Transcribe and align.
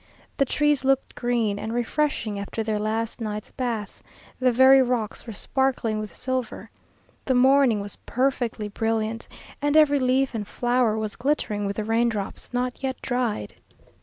The 0.37 0.45
trees 0.45 0.83
looked 0.83 1.13
green 1.13 1.59
and 1.59 1.75
refreshing 1.75 2.39
after 2.39 2.63
their 2.63 2.79
last 2.79 3.21
night's 3.21 3.51
bath; 3.51 4.01
the 4.39 4.51
very 4.51 4.81
rocks 4.81 5.27
were 5.27 5.33
sparkling 5.33 5.99
with 5.99 6.15
silver. 6.15 6.71
The 7.25 7.35
morning 7.35 7.81
was 7.81 7.97
perfectly 8.07 8.67
brillia'nt, 8.67 9.27
and 9.61 9.77
every 9.77 9.99
leaf 9.99 10.33
and 10.33 10.47
flower 10.47 10.97
was 10.97 11.15
glittering 11.15 11.67
with 11.67 11.75
the 11.75 11.83
rain 11.83 12.09
drops 12.09 12.51
not 12.51 12.81
yet 12.81 12.99
dried. 13.03 13.53